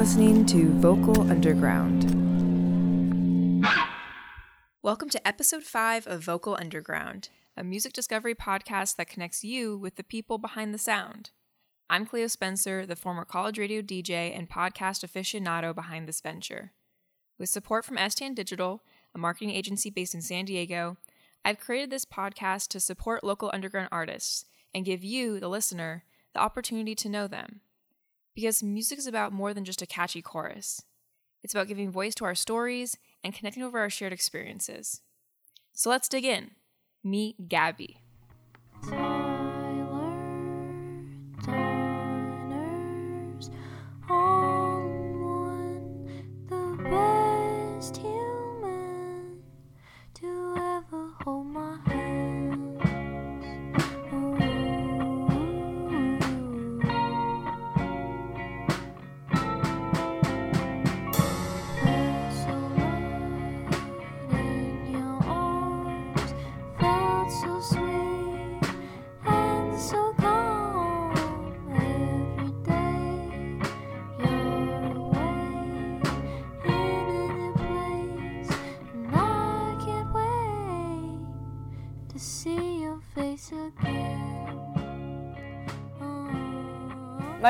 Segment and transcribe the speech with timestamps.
[0.00, 2.06] listening to Vocal Underground.
[4.80, 9.96] Welcome to episode 5 of Vocal Underground, a music discovery podcast that connects you with
[9.96, 11.32] the people behind the sound.
[11.90, 16.72] I'm Cleo Spencer, the former college radio DJ and podcast aficionado behind this venture.
[17.38, 18.82] With support from STN Digital,
[19.14, 20.96] a marketing agency based in San Diego,
[21.44, 26.40] I've created this podcast to support local underground artists and give you, the listener, the
[26.40, 27.60] opportunity to know them.
[28.34, 30.82] Because music is about more than just a catchy chorus.
[31.42, 35.00] It's about giving voice to our stories and connecting over our shared experiences.
[35.72, 36.52] So let's dig in.
[37.02, 37.96] Meet Gabi.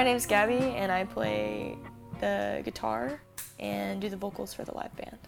[0.01, 1.77] My name is Gabi, and I play
[2.21, 3.21] the guitar
[3.59, 5.19] and do the vocals for the live band.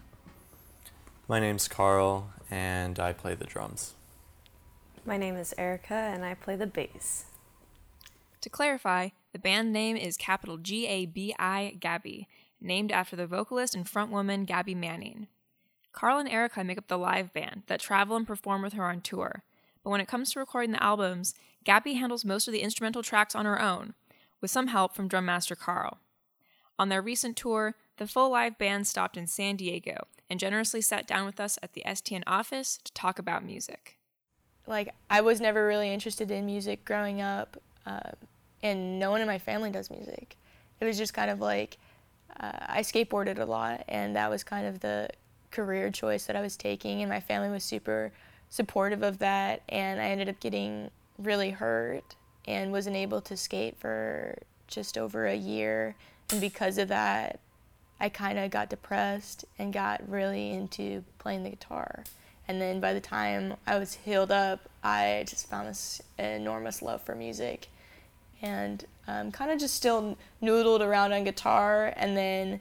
[1.28, 3.92] My name's Karl, and I play the drums.
[5.04, 7.26] My name is Erica, and I play the bass.
[8.40, 12.24] To clarify, the band name is capital G A B I Gabi,
[12.58, 15.26] named after the vocalist and frontwoman Gabi Manning.
[15.92, 19.02] Karl and Erica make up the live band that travel and perform with her on
[19.02, 19.42] tour.
[19.84, 21.34] But when it comes to recording the albums,
[21.66, 23.94] Gabi handles most of the instrumental tracks on her own,
[24.42, 25.98] with some help from drum master Karl.
[26.78, 31.06] On their recent tour, the full live band stopped in San Diego and generously sat
[31.06, 33.98] down with us at the STN office to talk about music.
[34.66, 38.12] Like, I was never really interested in music growing up, uh,
[38.62, 40.36] and no one in my family does music.
[40.80, 41.78] It was just kind of like
[42.40, 45.08] uh, I skateboarded a lot, and that was kind of the
[45.50, 48.12] career choice that I was taking, and my family was super
[48.48, 52.16] supportive of that, and I ended up getting really hurt
[52.46, 55.94] and wasn't able to skate for just over a year.
[56.30, 57.40] And because of that,
[58.00, 62.04] I kind of got depressed and got really into playing the guitar.
[62.48, 67.02] And then by the time I was healed up, I just found this enormous love
[67.02, 67.68] for music
[68.42, 72.60] and um, kind of just still noodled around on guitar and then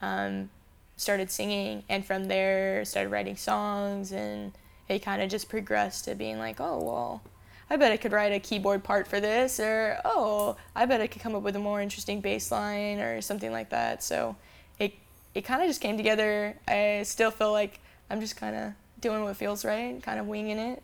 [0.00, 0.50] um,
[0.96, 1.82] started singing.
[1.88, 4.52] And from there, started writing songs and
[4.88, 7.22] it kind of just progressed to being like, oh, well,
[7.68, 11.08] I bet I could write a keyboard part for this, or oh, I bet I
[11.08, 14.02] could come up with a more interesting bass line or something like that.
[14.02, 14.36] So
[14.78, 14.94] it
[15.34, 16.56] it kind of just came together.
[16.68, 20.58] I still feel like I'm just kind of doing what feels right, kind of winging
[20.58, 20.82] it,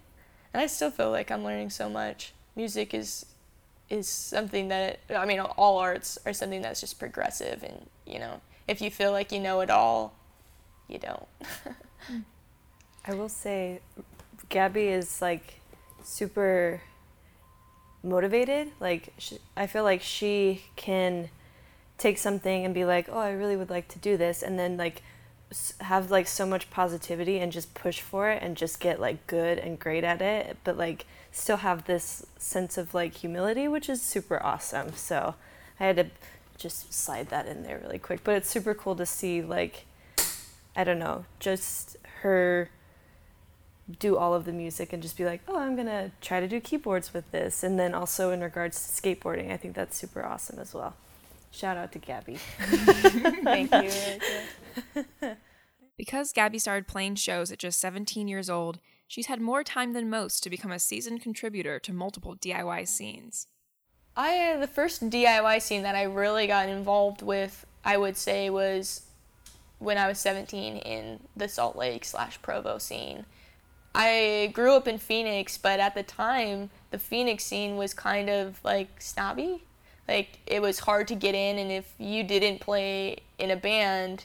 [0.52, 2.32] and I still feel like I'm learning so much.
[2.56, 3.26] Music is
[3.88, 8.40] is something that I mean, all arts are something that's just progressive, and you know,
[8.66, 10.14] if you feel like you know it all,
[10.88, 11.28] you don't.
[13.04, 13.80] I will say,
[14.50, 15.60] Gabi is like
[16.06, 16.80] super
[18.02, 18.72] motivated.
[18.80, 21.28] Like she, I feel like she can
[21.98, 24.76] take something and be like, "Oh, I really would like to do this," and then
[24.76, 25.02] like
[25.80, 29.58] have like so much positivity and just push for it and just get like good
[29.58, 34.02] and great at it, but like still have this sense of like humility, which is
[34.02, 34.92] super awesome.
[34.94, 35.34] So
[35.78, 36.06] I had to
[36.56, 39.84] just slide that in there really quick, but it's super cool to see like
[40.74, 42.70] I don't know, just her
[43.98, 46.60] do all of the music and just be like, oh, I'm gonna try to do
[46.60, 47.62] keyboards with this.
[47.62, 50.94] And then also in regards to skateboarding, I think that's super awesome as well.
[51.50, 52.38] Shout out to Gabi.
[53.44, 53.72] Thank
[54.94, 55.02] you.
[55.98, 60.08] because Gabi started playing shows at just 17 years old, she's had more time than
[60.08, 63.48] most to become a seasoned contributor to multiple DIY scenes.
[64.16, 68.48] I uh, the first DIY scene that I really got involved with, I would say,
[68.50, 69.02] was
[69.78, 73.26] when I was 17 in the Salt Lake slash Provo scene.
[73.94, 78.58] I grew up in Phoenix, but at the time, the Phoenix scene was kind of
[78.64, 79.64] like snobby.
[80.08, 84.24] Like it was hard to get in, and if you didn't play in a band,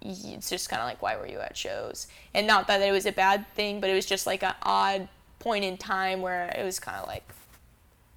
[0.00, 2.06] it's just kind of like, why were you at shows?
[2.34, 5.08] And not that it was a bad thing, but it was just like an odd
[5.38, 7.28] point in time where it was kind of like,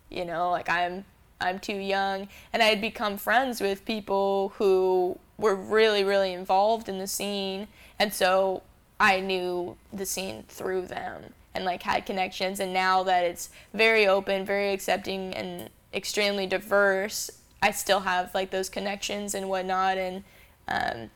[0.10, 1.06] you know, like I'm
[1.42, 6.88] I'm too young, and I had become friends with people who were really really involved
[6.88, 7.68] in the scene,
[8.00, 8.62] and so
[9.00, 14.08] I knew the scene through them and like had connections and now that it's very
[14.08, 17.32] open, very accepting and extremely diverse,
[17.62, 20.24] I still have like those connections and whatnot, and
[20.68, 21.10] um,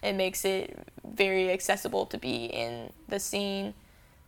[0.00, 3.74] it makes it very accessible to be in the scene.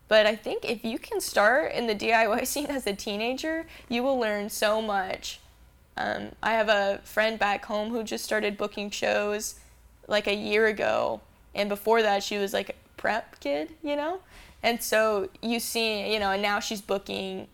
[0.08, 4.02] But I think if you can start in the DIY scene as a teenager, you
[4.02, 5.38] will learn so much.
[5.96, 9.56] Um, I have a friend back home who just started booking shows
[10.08, 11.20] like a year ago,
[11.54, 14.20] and before that, she was like a prep kid, you know?
[14.62, 17.46] And so you see, you know, and now she's booking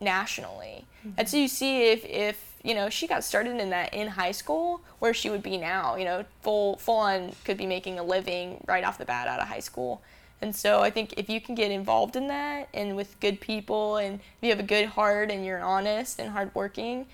[0.00, 0.84] nationally.
[1.00, 1.10] Mm-hmm.
[1.18, 4.32] And so you see if, if, you know, she got started in that in high
[4.32, 8.02] school, where she would be now, you know, full, full on could be making a
[8.02, 10.02] living right off the bat out of high school.
[10.42, 13.96] And so I think if you can get involved in that and with good people
[13.96, 17.06] and if you have a good heart and you're honest and hardworking,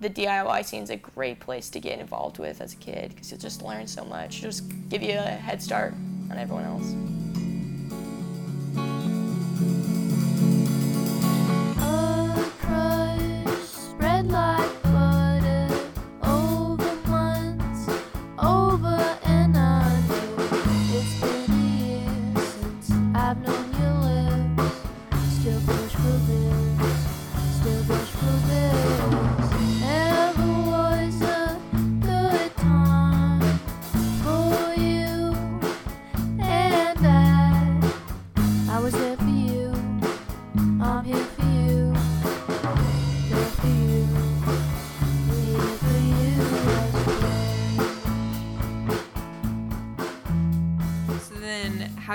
[0.00, 3.30] the DIY scene is a great place to get involved with as a kid because
[3.30, 4.38] you'll just learn so much.
[4.38, 5.94] It'll just give you a head start
[6.30, 6.94] on everyone else.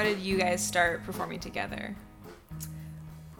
[0.09, 1.95] You guys start performing together?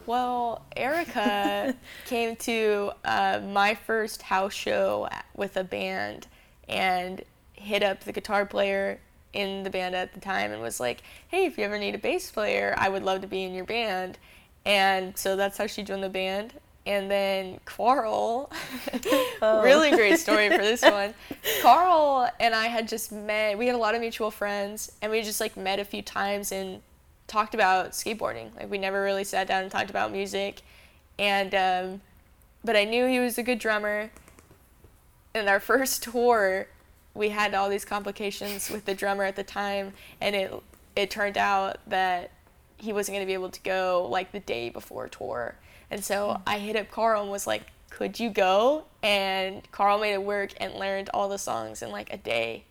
[0.06, 1.74] Well, Erica
[2.06, 6.26] came to uh, my first house show with a band
[6.68, 7.22] and
[7.52, 9.00] hit up the guitar player
[9.32, 11.98] in the band at the time and was like, hey, if you ever need a
[11.98, 14.18] bass player, I would love to be in your band.
[14.64, 16.54] And so that's how she joined the band.
[16.84, 18.50] And then Karl,
[19.42, 19.62] oh.
[19.62, 21.14] really great story for this one.
[21.60, 23.56] Karl and I had just met.
[23.56, 26.50] We had a lot of mutual friends, and we just like met a few times
[26.50, 26.82] and
[27.28, 28.54] talked about skateboarding.
[28.56, 30.62] Like we never really sat down and talked about music,
[31.20, 32.00] and um,
[32.64, 34.10] but I knew he was a good drummer.
[35.34, 36.66] In our first tour,
[37.14, 40.52] we had all these complications with the drummer at the time, and it
[40.96, 42.32] it turned out that
[42.76, 45.54] he wasn't going to be able to go like the day before tour
[45.92, 48.84] and so I hit up Karl and was like, could you go?
[49.02, 52.64] And Karl made it work and learned all the songs in like a day.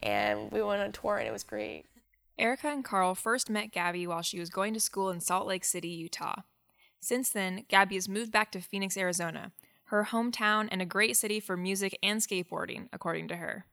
[0.00, 1.86] And we went on tour and it was great.
[2.38, 5.64] Erica and Karl first met Gabi while she was going to school in Salt Lake
[5.64, 6.42] City, Utah.
[7.00, 9.50] Since then, Gabi has moved back to Phoenix, Arizona,
[9.86, 13.66] her hometown and a great city for music and skateboarding, according to her.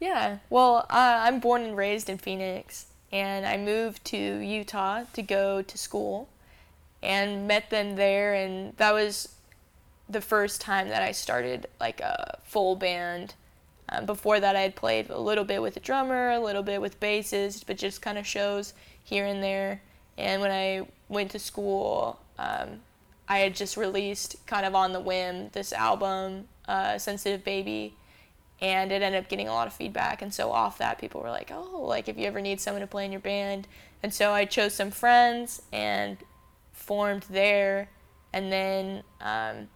[0.00, 5.22] Yeah, well, uh, I'm born and raised in Phoenix, and I moved to Utah to
[5.22, 6.28] go to school
[7.02, 9.28] and met them there and that was
[10.08, 13.34] the first time that I started like a full band.
[13.90, 16.80] Um, before that, I had played a little bit with a drummer, a little bit
[16.80, 19.82] with basses, but just kind of shows here and there.
[20.16, 22.80] And when I went to school, um,
[23.28, 27.94] I had just released kind of on the whim this album, uh, Sensitive Baby,
[28.60, 30.22] and it ended up getting a lot of feedback.
[30.22, 32.86] And so off that, people were like, "Oh, like if you ever need someone to
[32.86, 33.68] play in your band,"
[34.02, 36.18] and so I chose some friends and
[36.88, 37.90] formed there
[38.32, 39.68] and then um,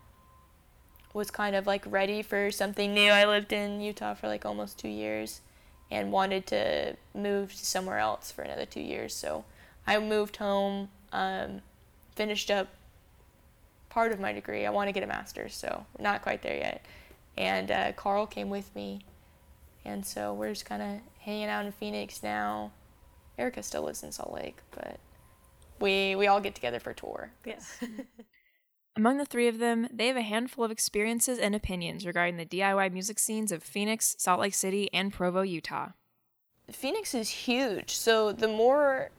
[1.12, 3.10] was kind of like ready for something new.
[3.10, 5.42] I lived in Utah for like almost two years
[5.90, 9.14] and wanted to move to somewhere else for another two years.
[9.14, 9.44] So
[9.86, 11.60] I moved home, um,
[12.16, 12.68] finished up
[13.90, 14.64] part of my degree.
[14.64, 16.82] I want to get a master's, so not quite there yet.
[17.36, 19.00] And uh, Karl came with me.
[19.84, 22.70] And so we're just kind of hanging out in Phoenix now.
[23.36, 24.98] Erica still lives in Salt Lake, but
[25.82, 27.30] we we all get together for tour.
[27.44, 27.78] Yes.
[28.96, 32.44] Among the three of them, they have a handful of experiences and opinions regarding the
[32.44, 35.90] DIY music scenes of Phoenix, Salt Lake City, and Provo, Utah.
[36.70, 39.10] Phoenix is huge, so the more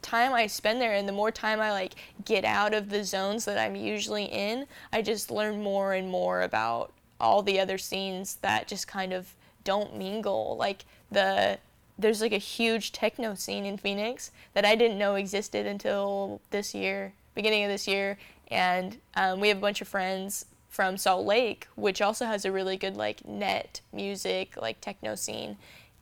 [0.00, 1.94] time I spend there and the more time I like
[2.24, 6.42] get out of the zones that I'm usually in, I just learn more and more
[6.42, 9.34] about all the other scenes that just kind of
[9.64, 10.56] don't mingle.
[10.56, 11.58] Like the
[11.98, 16.74] there's like a huge techno scene in Phoenix that I didn't know existed until this
[16.74, 18.18] year, beginning of this year.
[18.50, 22.52] And um, we have a bunch of friends from Salt Lake, which also has a
[22.52, 25.56] really good like net music, like techno scene.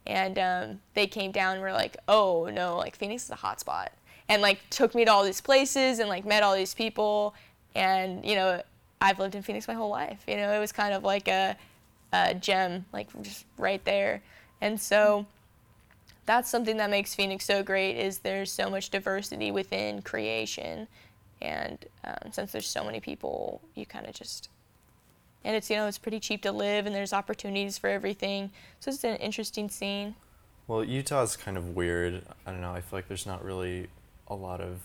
[0.06, 3.88] And um, they came down and were like, oh no, like Phoenix is a hotspot.
[4.28, 7.34] And like took me to all these places and like met all these people.
[7.74, 8.62] And, you know,
[9.00, 10.22] I've lived in Phoenix my whole life.
[10.28, 11.56] You know, it was kind of like a,
[12.12, 14.22] a gem, like just right there.
[14.60, 15.26] And so
[16.26, 20.88] that's something that makes Phoenix so great is there's so much diversity within creation,
[21.40, 24.48] and um, since there's so many people, you kind of just
[25.44, 28.50] and it's you know it's pretty cheap to live, and there's opportunities for everything.
[28.80, 30.16] So it's an interesting scene.
[30.66, 32.22] Well, Utah's kind of weird.
[32.44, 32.72] I don't know.
[32.72, 33.86] I feel like there's not really
[34.26, 34.80] a lot of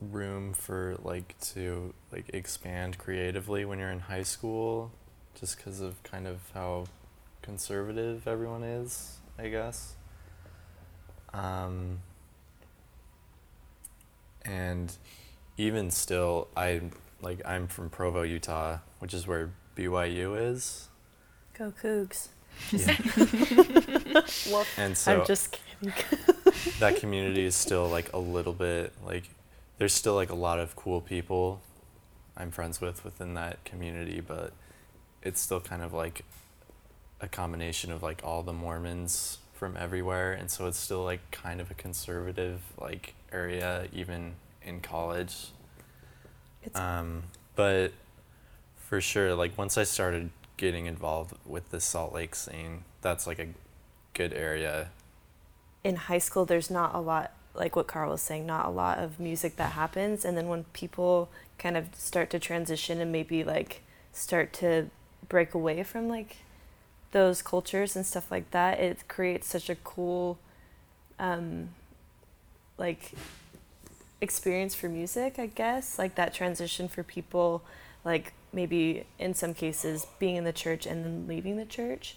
[0.00, 4.90] room for like to like expand creatively when you're in high school
[5.38, 6.86] just because of kind of how
[7.50, 9.94] conservative everyone is, I guess.
[11.34, 11.98] Um,
[14.44, 14.96] and
[15.58, 16.80] even still, I
[17.20, 20.90] like I'm from Provo, Utah, which is where BYU is.
[21.58, 22.28] Go Cougs.
[22.70, 22.96] Yeah.
[24.50, 25.94] Well, and so I'm just kidding.
[26.80, 29.30] that community is still like a little bit like
[29.78, 31.60] there's still like a lot of cool people
[32.36, 34.52] I'm friends with within that community, but
[35.22, 36.24] it's still kind of like
[37.20, 41.60] a combination of like all the Mormons from everywhere, and so it's still like kind
[41.60, 45.48] of a conservative like area even in college.
[46.74, 47.24] Um,
[47.56, 47.92] but
[48.76, 53.38] for sure, like once I started getting involved with the Salt Lake scene, that's like
[53.38, 53.48] a
[54.14, 54.88] good area.
[55.84, 58.98] in high school there's not a lot like what Karl was saying, not a lot
[58.98, 63.42] of music that happens and then when people kind of start to transition and maybe
[63.42, 64.88] like start to
[65.28, 66.36] break away from like
[67.12, 70.38] those cultures and stuff like that, it creates such a cool
[71.18, 71.70] um
[72.78, 73.12] like
[74.20, 75.98] experience for music, I guess.
[75.98, 77.62] Like that transition for people
[78.04, 82.16] like maybe in some cases being in the church and then leaving the church.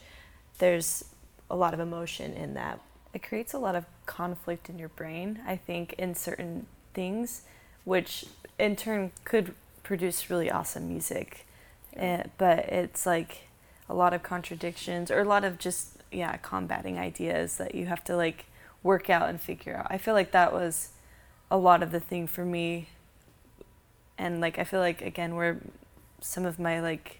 [0.59, 1.05] There's
[1.50, 2.79] a lot of emotion in that
[3.13, 7.43] it creates a lot of conflict in your brain, I think, in certain things,
[7.83, 8.25] which
[8.57, 11.45] in turn could produce really awesome music.
[11.97, 13.50] Uh, but it's like
[13.89, 18.03] a lot of contradictions or a lot of just, yeah, combating ideas that you have
[18.05, 18.45] to like
[18.81, 19.87] work out and figure out.
[19.89, 20.89] I feel like that was
[21.51, 22.89] a lot of the thing for me.
[24.17, 25.59] And like, I feel like, again, where
[26.21, 27.19] some of my like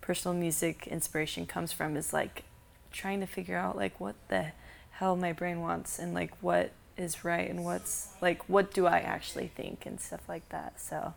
[0.00, 2.44] personal music inspiration comes from is like
[2.92, 4.52] trying to figure out like what the
[4.92, 8.98] hell my brain wants and like what is right and what's like what do I
[8.98, 10.78] actually think and stuff like that.
[10.78, 11.14] So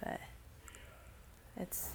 [0.00, 0.20] but
[1.56, 1.90] it's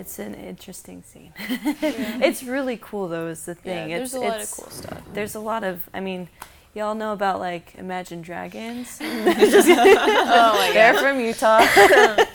[0.00, 1.32] it's an interesting scene.
[1.38, 3.90] it's really cool though is the thing.
[3.90, 5.02] Yeah, there's it's, a lot of cool stuff.
[5.12, 6.28] There's a lot of I mean
[6.72, 8.98] Y'all know about like Imagine Dragons?
[9.02, 11.66] oh my They're from Utah.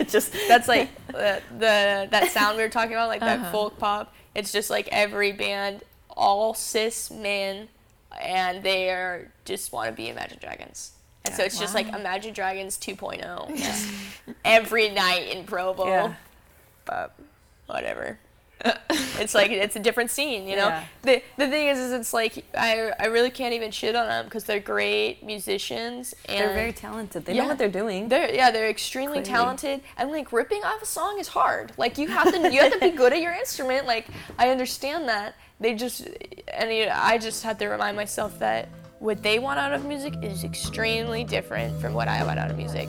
[0.07, 3.51] Just That's like the, the that sound we were talking about, like that Uh-huh.
[3.51, 4.13] folk pop.
[4.33, 7.69] It's just like every band, all cis men,
[8.19, 10.91] and they are just want to be Imagine Dragons.
[11.23, 13.89] And so it's just like Imagine Dragons 2.0, just
[14.43, 15.87] every night in Provo.
[15.87, 16.13] yeah.
[16.83, 17.15] But
[17.67, 18.19] whatever.
[19.19, 20.69] it's like it's a different scene, you know.
[20.69, 20.85] Yeah.
[21.03, 24.25] The the thing is, is it's like I I really can't even shit on them
[24.25, 27.25] because they're great musicians and They're very talented.
[27.25, 27.43] They Yeah.
[27.43, 28.07] know what they're doing.
[28.07, 29.29] they're yeah, they're extremely Clearly.
[29.29, 31.73] talented, and like ripping off a song is hard.
[31.77, 33.85] Like you have to you have to be good at your instrument.
[33.85, 34.07] Like
[34.39, 35.35] I understand that.
[35.59, 36.07] They just
[36.47, 38.69] and you I just had to remind myself that
[38.99, 42.57] what they want out of music is extremely different from what I want out of
[42.57, 42.87] music.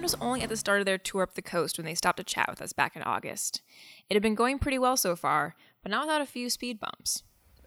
[0.00, 2.16] Band was only at the start of their tour up the coast when they stopped
[2.16, 3.60] to chat with us back in August.
[4.08, 7.22] It had been going pretty well so far, but not without a few speed bumps.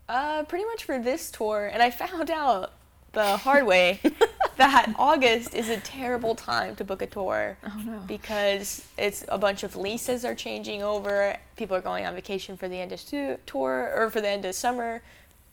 [0.10, 2.72] Uh, pretty much for this tour, and I found out
[3.12, 4.00] the hard way
[4.58, 7.56] that August is a terrible time to book a tour.
[7.64, 8.00] Oh no.
[8.08, 11.38] because it's a bunch of leases are changing over.
[11.56, 13.00] People are going on vacation for the end of
[13.46, 15.04] tour or for the end of summer.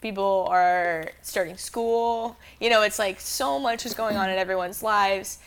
[0.01, 2.39] People are starting school.
[2.59, 5.41] You know, it's like so much is going on in everyone's lives.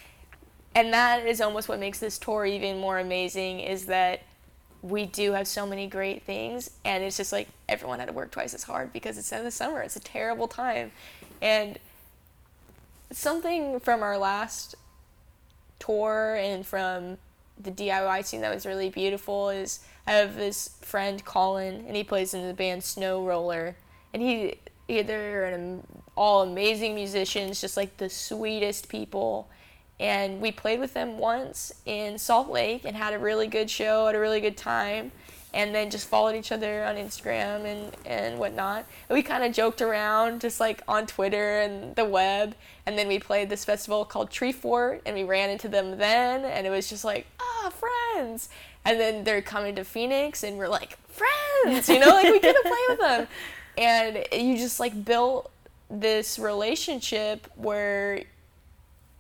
[0.76, 4.22] And that is almost what makes this tour even more amazing is that
[4.82, 8.32] we do have so many great things and it's just like everyone had to work
[8.32, 9.82] twice as hard because it's in the summer.
[9.82, 10.92] It's a terrible time.
[11.42, 11.80] And
[13.12, 14.76] something from our last
[15.80, 17.18] tour and from
[17.62, 22.04] the DIY scene that was really beautiful is I have this friend Colin and he
[22.04, 23.76] plays in the band Snow Roller
[24.14, 24.56] and he
[24.88, 29.50] They're an, all amazing musicians, just like the sweetest people.
[30.04, 34.06] And we played with them once in Salt Lake and had a really good show,
[34.06, 35.14] had a really good time,
[35.54, 38.86] and then just followed each other on Instagram and, and whatnot.
[39.08, 42.54] And we kind of joked around just like on Twitter and the web.
[42.86, 46.68] And then we played this festival called Treefort, and we ran into them then, and
[46.68, 48.50] it was just like, ah, friends.
[48.84, 52.58] And then they're coming to Phoenix, and we're like, friends, you know, like we get
[52.62, 53.28] to play with them.
[53.76, 55.50] And you just like built
[55.90, 58.22] this relationship where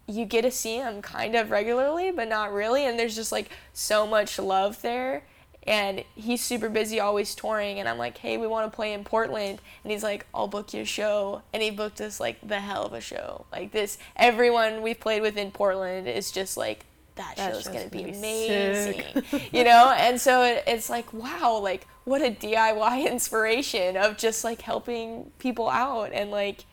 [0.07, 2.85] you get to see him kind of regularly, but not really.
[2.85, 5.23] And there's just like so much love there.
[5.65, 7.79] And he's super busy, always touring.
[7.79, 9.59] And I'm like, hey, we want to play in Portland.
[9.83, 11.41] And he's like, I'll book you a show.
[11.53, 13.45] And he booked us like the hell of a show.
[13.51, 17.73] Like this, everyone we've played with in Portland is just like, that, That show's show's
[17.73, 19.03] gonna be gonna be amazing,
[19.51, 19.93] you know.
[19.95, 25.31] And so it, it's like, wow, like what a DIY inspiration of just like helping
[25.39, 26.65] people out and like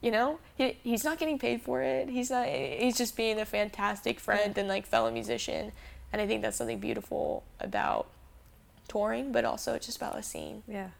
[0.00, 3.44] you know he, he's not getting paid for it he's not he's just being a
[3.44, 5.72] fantastic friend and like fellow musician
[6.12, 8.06] and i think that's something beautiful about
[8.86, 10.90] touring but also it's just about a scene Yeah.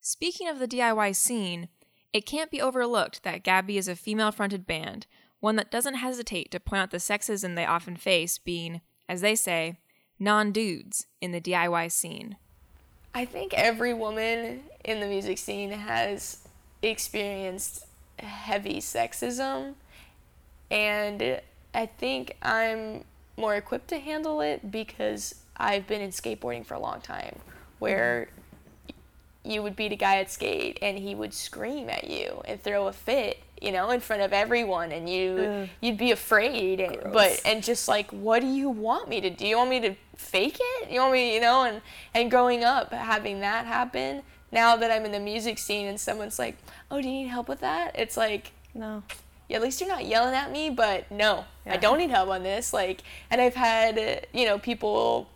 [0.00, 1.68] Speaking of the DIY scene,
[2.12, 5.06] it can't be overlooked that Gabi is a female fronted band,
[5.38, 9.36] one that doesn't hesitate to point out the sexism they often face being, as they
[9.36, 9.78] say,
[10.18, 12.36] non dudes in the DIY scene.
[13.14, 16.38] i think every woman in the music scene has
[16.82, 17.86] experienced
[18.18, 19.74] heavy sexism
[20.70, 21.40] and
[21.74, 23.04] i think i'm
[23.36, 27.38] more equipped to handle it because i've been in skateboarding for a long time
[27.78, 28.28] where
[28.88, 29.50] mm-hmm.
[29.50, 32.86] you would beat a guy at skate and he would scream at you and throw
[32.86, 35.68] a fit you know in front of everyone and you Ugh.
[35.80, 39.46] you'd be afraid and, but and just like what do you want me to do?
[39.46, 40.90] You want me to fake it?
[40.90, 41.80] You want me you know and
[42.12, 46.38] and growing up having that happen now that i'm in the music scene and someone's
[46.38, 46.56] like
[46.92, 49.02] oh do you need help with that it's like No.
[49.48, 52.42] yeah, at least you're not yelling at me, but no, I don't need help on
[52.42, 52.72] this.
[52.72, 55.28] Like, and I've had, you know, people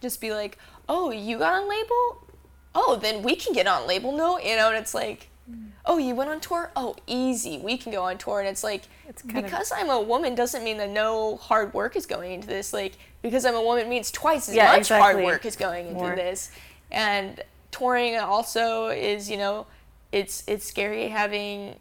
[0.00, 0.56] just be like,
[0.88, 2.28] oh, you got on label?
[2.76, 4.12] Oh, then we can get on label.
[4.12, 5.70] No, you know, and it's like, mm.
[5.84, 6.70] oh, you went on tour?
[6.76, 8.38] Oh, easy, we can go on tour.
[8.38, 11.74] And it's like, It's kind of- because I'm a woman doesn't mean that no hard
[11.74, 12.72] work is going into this.
[12.72, 16.00] Like, because I'm a woman means twice as Yeah, much hard work is going into
[16.00, 16.14] More.
[16.14, 16.52] this.
[16.92, 19.66] And touring also is, you know,
[20.12, 21.76] it's it's scary having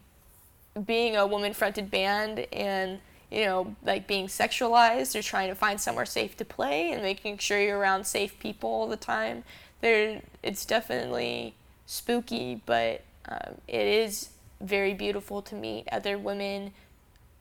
[0.85, 2.99] being a woman fronted band and
[3.31, 7.37] you know like being sexualized or trying to find somewhere safe to play and making
[7.37, 9.43] sure you're around safe people all the time
[9.81, 11.53] there it's definitely
[11.85, 14.29] spooky but um, it is
[14.61, 16.71] very beautiful to meet other women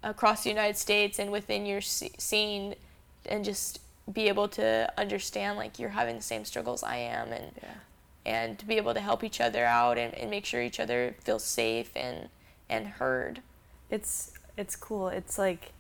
[0.03, 2.75] across the united states and within your sc- scene
[3.27, 7.53] and just be able to understand like you're having the same struggles i am and
[7.63, 7.69] Yeah.
[8.29, 11.17] And to be able to help each other out and, and make sure each other
[11.25, 12.29] feels safe and
[12.69, 13.41] and heard.
[13.91, 15.09] it's it's cool.
[15.09, 15.73] It's like,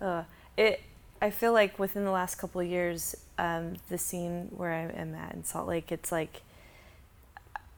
[0.00, 0.24] uh,
[0.56, 0.82] it.
[1.22, 5.14] I feel like within the last couple of years, um, the scene where I am
[5.14, 6.42] at in Salt Lake, it's like,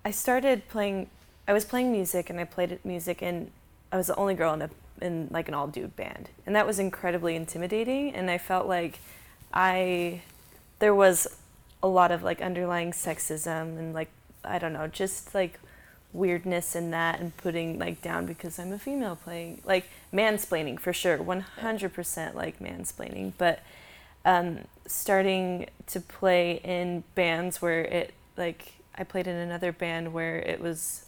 [0.04, 1.08] I started playing.
[1.46, 3.50] I was playing music, and I played music, and
[3.92, 6.66] I was the only girl in a in like an all dude band, and that
[6.66, 8.14] was incredibly intimidating.
[8.14, 8.98] And I felt like
[9.52, 10.22] I
[10.80, 11.28] there was
[11.82, 14.10] a lot of like underlying sexism and like
[14.44, 15.58] I don't know, just like
[16.12, 20.92] weirdness in that and putting like down because I'm a female playing like mansplaining for
[20.92, 23.60] sure, 100% like mansplaining, but
[24.24, 30.38] um, starting to play in bands where it like I played in another band where
[30.38, 31.06] it was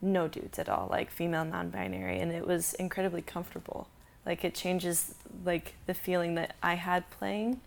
[0.00, 3.88] no dudes at all, like female non-binary, and it was incredibly comfortable.
[4.24, 7.60] Like it changes like the feeling that I had playing,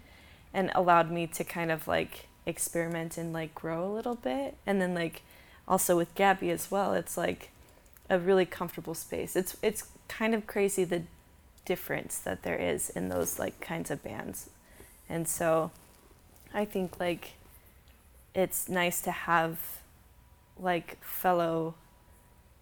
[0.53, 4.81] and allowed me to kind of like experiment and like grow a little bit, and
[4.81, 5.21] then like
[5.67, 7.51] also with Gabi as well, it's like
[8.09, 9.35] a really comfortable space.
[9.35, 11.03] It's it's kind of crazy the
[11.63, 14.49] difference that there is in those like kinds of bands,
[15.07, 15.71] and so
[16.53, 17.33] I think like
[18.33, 19.59] it's nice to have
[20.59, 21.75] like fellow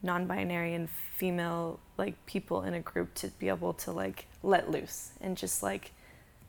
[0.02, 5.12] non-binary and female like people in a group to be able to like let loose
[5.20, 5.92] and just like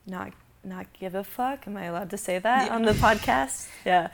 [0.07, 0.33] not
[0.65, 4.09] not give a fuck am i allowed to say that on the podcast yeah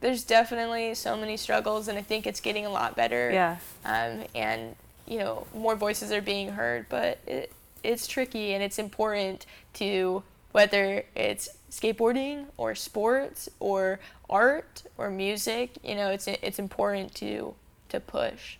[0.00, 3.30] There's definitely so many struggles, and I think it's getting a lot better.
[3.32, 7.50] yeah Um, and you know, more voices are being heard, but it,
[7.82, 15.70] it's tricky, and it's important to whether it's skateboarding or sports or art or music.
[15.82, 17.54] You know, it's it's important to
[17.88, 18.58] to push.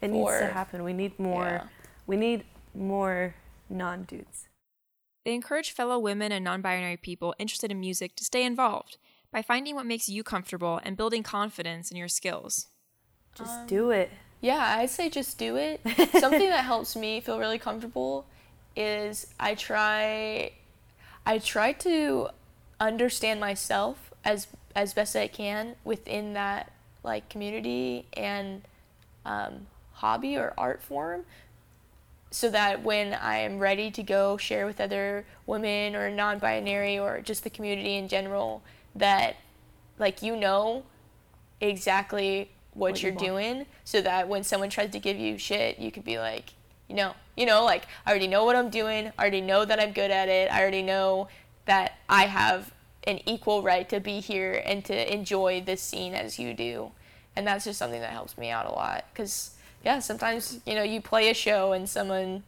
[0.00, 1.64] it needs to happen we need more Yeah.
[2.06, 2.44] we need
[2.74, 3.34] more
[3.68, 4.48] non-dudes
[5.30, 8.96] They encourage fellow women and non binary people interested in music to stay involved
[9.30, 12.66] by finding what makes you comfortable and building confidence in your skills.
[13.36, 15.82] just do it Yeah, I'd say just do it.
[16.18, 18.26] Something that helps me feel really comfortable
[18.74, 20.50] is I try
[21.24, 22.30] I try to
[22.80, 26.72] understand myself as as best I can within that
[27.04, 28.62] like community and
[29.24, 31.24] um, hobby or art form
[32.30, 37.20] so that when I am ready to go share with other women or non-binary or
[37.20, 38.62] just the community in general
[38.94, 39.36] that
[39.98, 40.84] like you know
[41.60, 43.26] exactly what, What you you're want.
[43.26, 46.54] doing so that when someone tries to give you shit you could be like
[46.88, 49.12] you know you know like I already know what I'm doing.
[49.18, 50.52] I already know that I'm good at it.
[50.52, 51.28] I already know
[51.66, 52.72] that I have
[53.04, 56.92] an equal right to be here and to enjoy this scene as you do.
[57.34, 59.52] And that's just something that helps me out a lot because
[59.84, 62.42] yeah sometimes you know you play a show and someone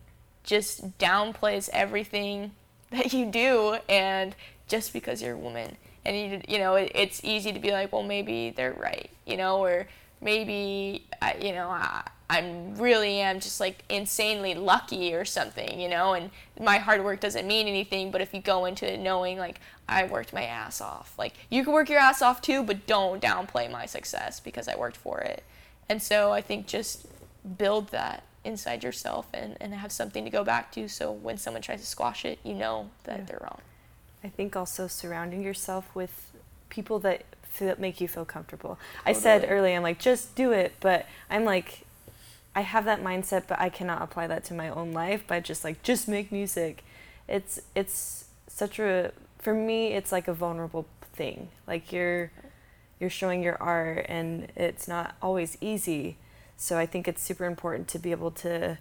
[0.44, 2.52] just downplays everything
[2.90, 4.34] that you do and
[4.68, 5.76] just because you're a woman.
[6.04, 9.36] And you, you know it, it's easy to be like well maybe they're right you
[9.36, 9.86] know or
[10.20, 15.88] maybe I, you know I, I'm really am just like insanely lucky or something you
[15.88, 19.38] know and my hard work doesn't mean anything but if you go into it knowing
[19.38, 21.14] like I worked my ass off.
[21.16, 24.76] Like you can work your ass off too but don't downplay my success because I
[24.76, 25.44] worked for it.
[25.88, 27.06] And so I think just
[27.58, 31.62] build that inside yourself and, and have something to go back to so when someone
[31.62, 33.24] tries to squash it you know that Yeah.
[33.26, 33.60] they're wrong
[34.24, 36.30] I think also surrounding yourself with
[36.68, 38.78] people that feel, make you feel comfortable.
[39.04, 39.58] I said Totally.
[39.58, 41.80] earlier, I'm like, just do it, but I'm like,
[42.54, 45.64] I have that mindset, but I cannot apply that to my own life by just
[45.64, 46.84] like, just make music.
[47.28, 51.48] It's it's such a for me, it's like a vulnerable thing.
[51.66, 52.30] Like you're
[53.00, 56.16] you're showing your art, and it's not always easy.
[56.56, 58.78] So I think it's super important to be able to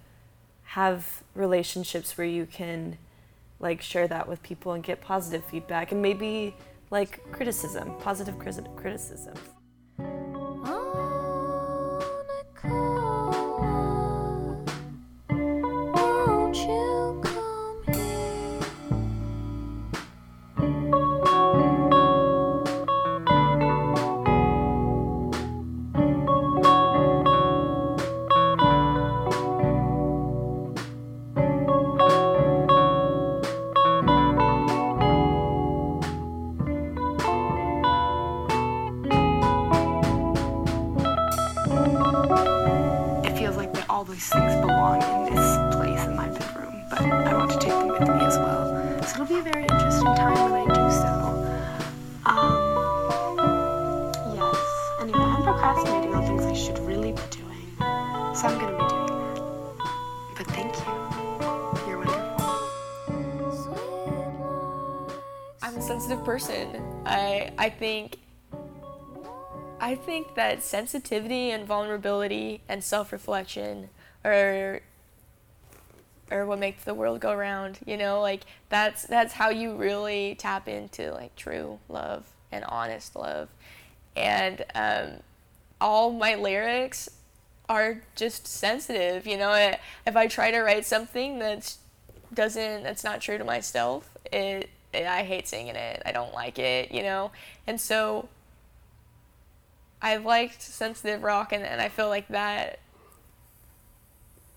[0.63, 2.97] have relationships where you can
[3.59, 6.55] like share that with people and get positive feedback and maybe
[6.89, 9.35] like criticism, positive criti- criticism.
[66.11, 67.01] Sensitive person.
[67.05, 68.17] I I think
[69.79, 73.89] I think that sensitivity and vulnerability and self-reflection
[74.25, 74.81] are
[76.29, 78.19] are what makes the world go round, you know?
[78.21, 83.49] Like that's that's how you really tap into like true love and honest love.
[84.15, 85.21] And um,
[85.79, 87.09] all my lyrics
[87.69, 89.53] are just sensitive, you know?
[90.05, 91.77] If I try to write something that's
[92.33, 96.91] doesn't that's not true to myself it i hate singing it i don't like it
[96.91, 97.31] you know?
[97.67, 98.27] And so
[100.01, 102.79] I've liked sensitive rock and, and i feel like that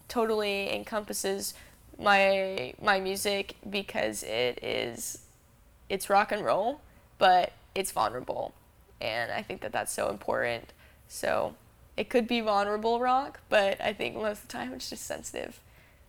[0.08, 1.54] totally encompasses
[1.98, 5.18] my my music because it is
[5.88, 6.80] it's rock and roll
[7.18, 8.54] but it's vulnerable.
[9.00, 10.72] And i think that that's so important.
[11.08, 11.54] So
[11.96, 15.60] it could be vulnerable rock but i think most of the time it's just sensitive.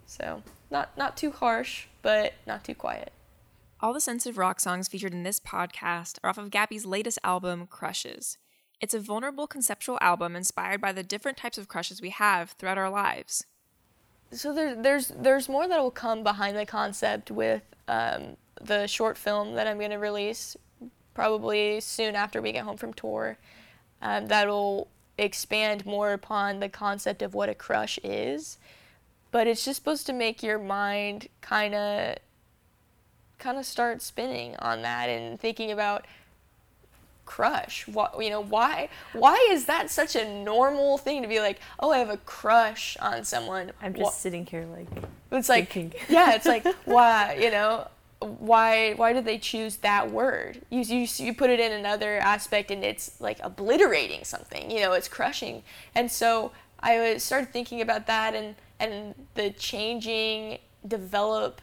[0.08, 3.12] So not not too harsh, but not too quiet.
[3.86, 7.68] All the sensitive rock songs featured in this podcast are off of Gabi's latest album,
[7.68, 8.40] Crushes.
[8.82, 12.80] It's a vulnerable conceptual album inspired by the different types of crushes we have throughout
[12.80, 13.46] our lives.
[14.32, 19.20] So there, there's there's more that will come behind the concept with um, the short
[19.20, 20.58] film that I'm gonna release
[21.14, 23.38] probably soon after we get home from tour.
[24.02, 24.88] Um, that'll
[25.20, 28.58] expand more upon the concept of what a crush is,
[29.30, 32.16] but it's just supposed to make your mind kind of
[33.38, 36.06] kind of start spinning on that and thinking about
[37.26, 37.88] crush.
[37.88, 41.90] What you know why why is that such a normal thing to be like oh
[41.92, 43.72] i have a crush on someone.
[43.82, 44.88] I'm Wha- just sitting here like
[45.32, 46.00] it's like thinking.
[46.08, 47.88] yeah it's like why you know
[48.20, 50.62] why why did they choose that word?
[50.70, 54.94] You, you you put it in another aspect and it's like obliterating something you know
[54.94, 55.64] it's crushing.
[55.96, 61.62] And so i was- started thinking about that and and the changing develop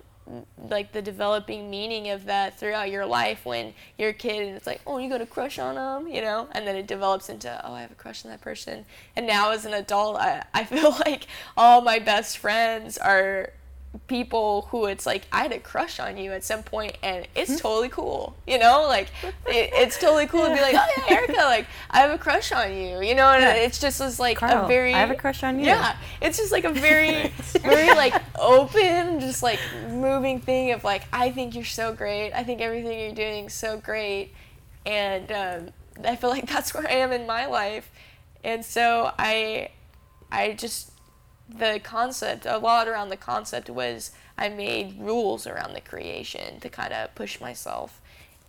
[0.69, 4.67] like the developing meaning of that throughout your life when you're a kid and it's
[4.67, 6.49] like oh you got a crush on them you know?
[6.53, 8.85] And then it develops into oh i have a crush on that person.
[9.17, 13.53] And now as an adult i, I feel like all my best friends are
[14.07, 17.31] people who it's like I had a crush on you at some point and Hmm?
[17.35, 19.09] it's totally cool, you know, like
[19.47, 22.53] it, it's totally cool to be like, oh yeah, Erica, like I have a crush
[22.53, 23.55] on you, you know, and Yeah.
[23.55, 25.67] it's just this like Karl, a very I have a crush on you.
[25.67, 27.29] yeah, it's just like a very
[27.63, 32.45] very like open, just like moving thing of like I think you're so great, I
[32.45, 34.33] think everything you're doing is so great,
[34.87, 35.69] and um,
[36.03, 37.91] I feel like that's where I am in my life,
[38.43, 39.69] and so I
[40.31, 40.92] I just
[41.59, 46.69] the concept a lot around the concept was I made rules around the creation to
[46.69, 48.01] kind of push myself.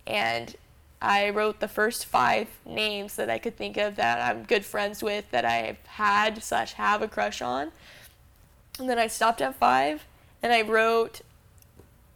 [0.08, 0.56] And
[1.02, 5.04] I wrote the first five names that I could think of that I'm good friends
[5.04, 7.72] with that I've had slash have a crush on.
[8.80, 10.06] And then I stopped at five
[10.42, 11.22] and I wrote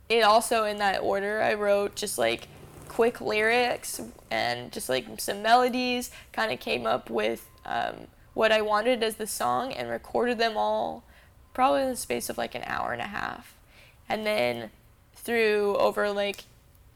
[0.10, 1.42] it also in that order.
[1.42, 2.48] I wrote just like
[2.88, 8.62] quick lyrics and just like some melodies kind of came up with um, what I
[8.62, 11.04] wanted as the song and recorded them all
[11.56, 13.56] probably in the space of like an hour and a half.
[14.08, 14.70] And then
[15.16, 16.44] through over like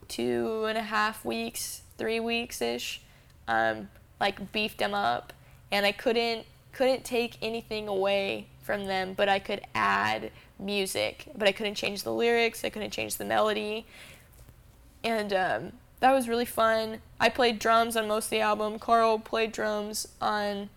[0.07, 3.01] two and a half weeks, three weeks ish,
[3.47, 5.33] um, like beefed them up.
[5.71, 11.25] And I couldn't couldn't take anything away from them, but I could add music.
[11.35, 13.87] But I couldn't change the lyrics, I couldn't change the melody.
[15.03, 17.01] And um, that was really fun.
[17.19, 18.77] I played drums on most of the album.
[18.77, 20.69] Karl played drums on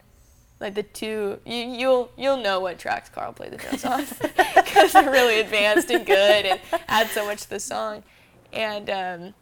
[0.64, 4.06] like the two you, you'll you'll know what tracks Karl played the drums on
[4.54, 8.02] because they're really advanced and good and add so much to the song.
[8.50, 9.34] And um,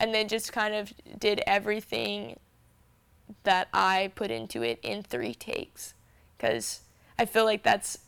[0.00, 2.40] and then just kind of did everything
[3.44, 5.94] that I put into it in three takes
[6.36, 6.80] because
[7.20, 7.98] I feel like that's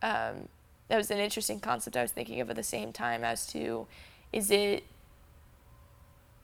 [0.00, 0.48] um,
[0.88, 3.86] that was an interesting concept I was thinking of at the same time as to
[4.32, 4.84] is it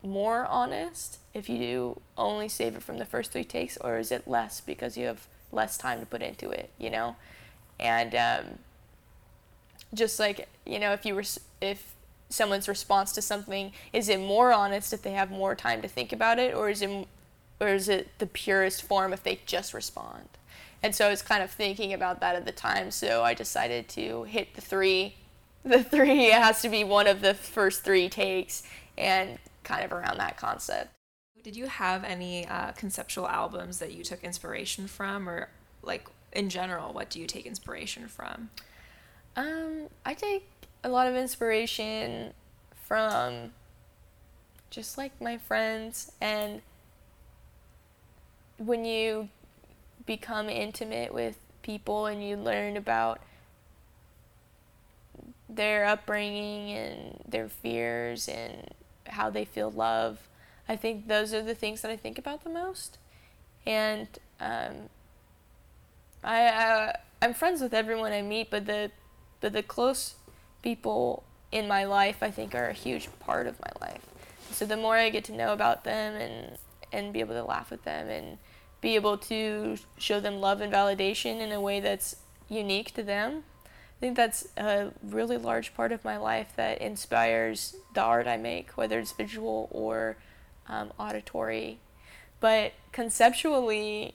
[0.02, 4.12] more honest if you do only save it from the first three takes, or is
[4.12, 7.16] it less because you have less time to put into it, you know?
[7.80, 8.58] And um,
[9.94, 11.24] just like, you know, if you were,
[11.60, 11.94] if
[12.28, 16.12] someone's response to something, is it more honest if they have more time to think
[16.12, 17.06] about it, or is it,
[17.60, 20.28] or is it the purest form if they just respond?
[20.82, 23.88] And so I was kind of thinking about that at the time, so I decided
[23.90, 25.14] to hit the three.
[25.64, 28.62] The three has to be one of the first three takes,
[28.96, 30.90] and kind of around that concept.
[31.44, 35.50] Did you have any uh, conceptual albums that you took inspiration from, or
[35.82, 38.50] like in general, what do you take inspiration from?
[39.36, 40.48] Um, I take
[40.82, 42.32] a lot of inspiration
[42.74, 43.52] from
[44.70, 46.60] just like my friends and
[48.58, 49.28] when you
[50.06, 53.20] become intimate with people and you learn about
[55.48, 58.68] their upbringing and their fears and
[59.10, 60.28] how they feel love.
[60.68, 62.98] I think those are the things that I think about the most.
[63.66, 64.08] And
[64.40, 64.88] um,
[66.22, 68.90] I, I I'm friends with everyone I meet, but the
[69.40, 70.14] but the close
[70.62, 74.02] people in my life I think are a huge part of my life.
[74.50, 76.58] So the more I get to know about them and
[76.92, 78.38] and be able to laugh with them and
[78.80, 82.16] be able to show them love and validation in a way that's
[82.48, 83.44] unique to them.
[83.98, 88.36] I think that's a really large part of my life that inspires the art I
[88.36, 90.16] make, whether it's visual or
[90.68, 91.80] um, auditory.
[92.38, 94.14] But conceptually,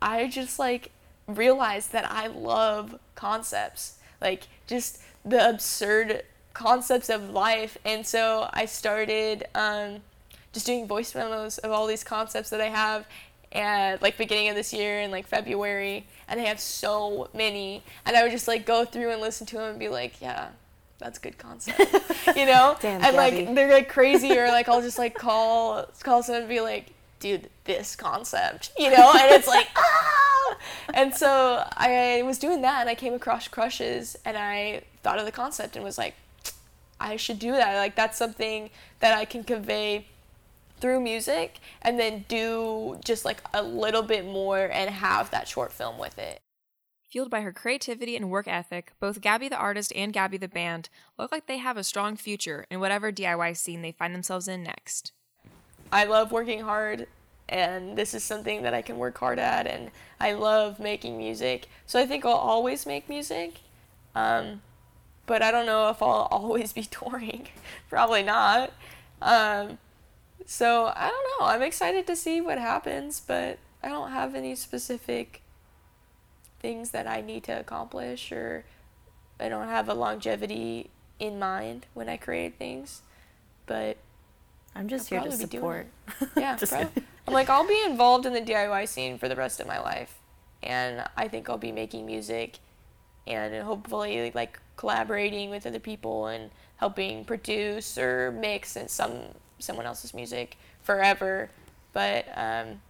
[0.00, 0.92] I just like
[1.26, 6.22] realized that I love concepts, like just the absurd
[6.54, 7.76] concepts of life.
[7.84, 10.00] And so I started um,
[10.54, 13.06] just doing voice memos of all these concepts that I have
[13.52, 18.16] and like beginning of this year in like February and they have so many and
[18.16, 20.48] I would just like go through and listen to them and be like yeah
[20.98, 21.80] that's good concept
[22.36, 22.76] you know?
[22.80, 26.48] Damn, and like they're like crazy or like I'll just like call call someone and
[26.48, 29.12] be like dude this concept you know?
[29.12, 30.56] And it's like ah!
[30.94, 35.24] And so I was doing that and I came across crushes and I thought of
[35.24, 36.14] the concept and was like
[37.00, 40.06] I should do that like that's something that I can convey
[40.80, 45.72] through music and then do just like a little bit more and have that short
[45.72, 46.40] film with it.
[47.10, 50.90] Fueled by her creativity and work ethic, both Gabi the artist and Gabi the band
[51.18, 54.62] look like they have a strong future in whatever DIY scene they find themselves in
[54.62, 55.12] next.
[55.90, 57.06] I love working hard
[57.48, 61.68] and this is something that I can work hard at and I love making music.
[61.86, 63.60] So I think I'll always make music.
[64.14, 64.60] Um,
[65.26, 67.48] but I don't know if I'll always be touring.
[67.88, 68.72] Probably not.
[69.22, 69.78] Um,
[70.50, 71.46] so I don't know.
[71.46, 75.42] I'm excited to see what happens, but I don't have any specific
[76.58, 78.64] things that I need to accomplish or
[79.38, 80.88] I don't have a longevity
[81.20, 83.02] in mind when I create things,
[83.66, 83.98] but
[84.74, 86.30] I'm just I'll here to probably be doing support.
[86.38, 86.88] yeah,
[87.26, 90.18] I'm like I'll be involved in the DIY scene for the rest of my life,
[90.62, 92.58] and I think I'll be making music,
[93.26, 99.86] and hopefully like collaborating with other people and helping produce or mix and some someone
[99.86, 101.50] else's music forever.
[101.92, 102.80] But um,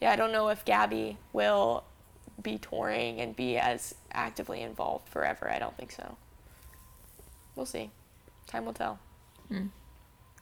[0.00, 1.84] yeah, I don't know if Gabi will
[2.42, 5.50] be touring and be as actively involved forever.
[5.50, 6.16] I don't think so.
[7.56, 7.90] We'll see.
[8.46, 8.98] Time will tell.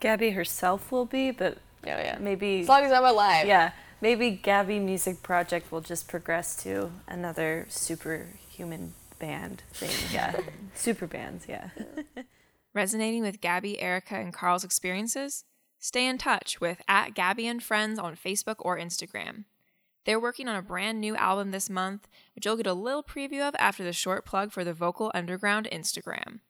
[0.01, 2.19] Gabi herself will be, but Yeah, yeah.
[2.21, 3.47] maybe As long as I'm alive.
[3.47, 3.71] yeah,
[4.03, 9.91] maybe Gabi Music Project will just progress to another superhuman band thing.
[10.13, 10.39] Yeah,
[10.75, 11.47] super bands.
[11.49, 11.71] Yeah.
[12.77, 15.45] Resonating with Gabi, Erica, and Karl's experiences?
[15.79, 19.45] Stay in touch with at Gabi and Friends on Facebook or Instagram.
[20.05, 23.49] They're working on a brand new album this month, which you'll get a little preview
[23.49, 26.41] of after the short plug for the Vocal Underground Instagram.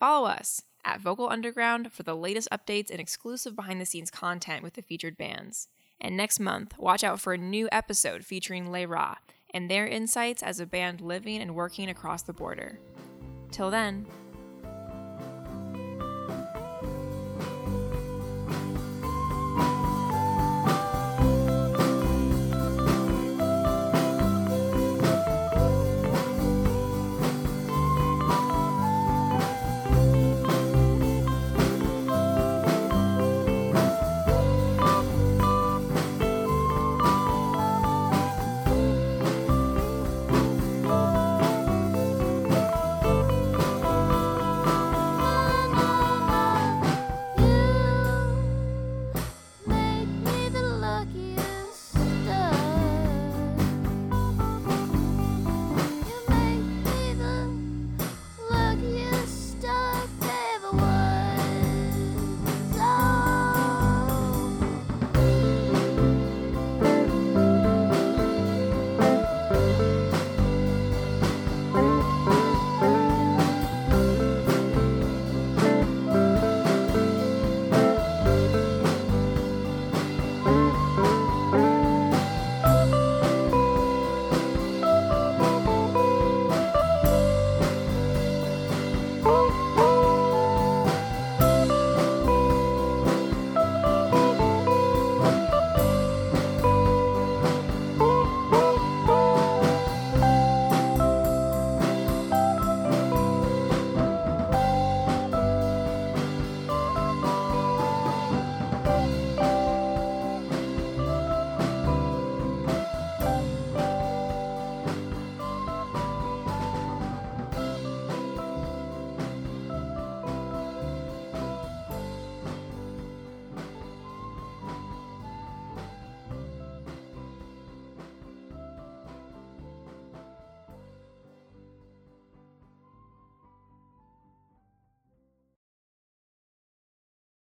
[0.00, 4.62] Follow us at Vocal Underground for the latest updates and exclusive behind the scenes content
[4.62, 5.68] with the featured bands.
[6.00, 9.16] And next month, watch out for a new episode featuring Le Ra
[9.52, 12.78] and their insights as a band living and working across the border.
[13.50, 14.06] Till then,